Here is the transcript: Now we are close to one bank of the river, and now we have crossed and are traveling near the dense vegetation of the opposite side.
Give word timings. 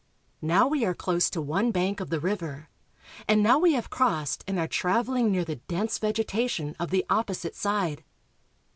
Now 0.41 0.67
we 0.67 0.83
are 0.83 0.95
close 0.95 1.29
to 1.29 1.39
one 1.43 1.69
bank 1.69 1.99
of 1.99 2.09
the 2.09 2.19
river, 2.19 2.69
and 3.27 3.43
now 3.43 3.59
we 3.59 3.73
have 3.73 3.91
crossed 3.91 4.43
and 4.47 4.57
are 4.57 4.67
traveling 4.67 5.31
near 5.31 5.45
the 5.45 5.57
dense 5.57 5.99
vegetation 5.99 6.75
of 6.79 6.89
the 6.89 7.05
opposite 7.07 7.55
side. 7.55 8.03